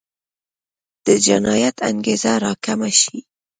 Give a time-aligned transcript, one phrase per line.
[1.05, 3.17] د جنایت انګېزه راکمه شي.